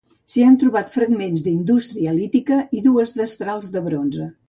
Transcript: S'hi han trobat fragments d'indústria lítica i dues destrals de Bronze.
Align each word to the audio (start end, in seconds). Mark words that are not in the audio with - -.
S'hi 0.35 0.45
han 0.45 0.55
trobat 0.63 0.89
fragments 0.95 1.45
d'indústria 1.49 2.17
lítica 2.23 2.61
i 2.81 2.85
dues 2.91 3.17
destrals 3.25 3.73
de 3.79 3.89
Bronze. 3.91 4.35